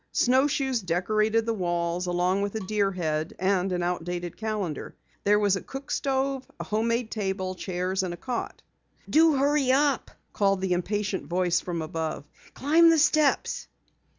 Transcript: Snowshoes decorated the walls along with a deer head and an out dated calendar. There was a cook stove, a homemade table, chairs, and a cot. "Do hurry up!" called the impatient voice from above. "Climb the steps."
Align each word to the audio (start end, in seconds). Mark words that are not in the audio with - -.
Snowshoes 0.13 0.81
decorated 0.81 1.45
the 1.45 1.53
walls 1.53 2.07
along 2.07 2.41
with 2.41 2.55
a 2.55 2.59
deer 2.59 2.91
head 2.93 3.35
and 3.37 3.71
an 3.71 3.83
out 3.83 4.03
dated 4.03 4.35
calendar. 4.35 4.95
There 5.25 5.37
was 5.37 5.55
a 5.55 5.61
cook 5.61 5.91
stove, 5.91 6.43
a 6.59 6.63
homemade 6.63 7.11
table, 7.11 7.53
chairs, 7.53 8.01
and 8.01 8.11
a 8.11 8.17
cot. 8.17 8.63
"Do 9.07 9.35
hurry 9.35 9.71
up!" 9.71 10.09
called 10.33 10.59
the 10.59 10.73
impatient 10.73 11.27
voice 11.27 11.61
from 11.61 11.83
above. 11.83 12.23
"Climb 12.55 12.89
the 12.89 12.97
steps." 12.97 13.67